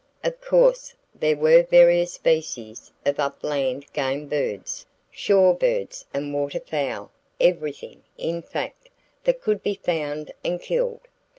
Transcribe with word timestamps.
Of 0.23 0.41
course 0.41 0.95
there 1.13 1.35
were 1.37 1.61
various 1.61 2.13
species 2.13 2.91
of 3.05 3.19
upland 3.19 3.85
game 3.93 4.27
birds, 4.27 4.87
shore 5.11 5.53
birds 5.53 6.07
and 6.11 6.33
waterfowl,—everything, 6.33 8.01
in 8.17 8.41
fact, 8.41 8.89
that 9.25 9.41
could 9.43 9.61
be 9.61 9.75
found 9.75 10.33
and 10.43 10.59
killed. 10.59 11.01